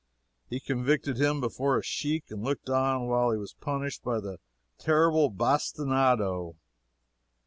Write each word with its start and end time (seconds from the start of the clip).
He 0.49 0.59
convicted 0.59 1.17
him 1.17 1.39
before 1.39 1.77
a 1.77 1.83
sheik 1.83 2.31
and 2.31 2.43
looked 2.43 2.71
on 2.71 3.05
while 3.05 3.29
he 3.29 3.37
was 3.37 3.53
punished 3.53 4.01
by 4.03 4.19
the 4.19 4.39
terrible 4.79 5.29
bastinado. 5.29 6.55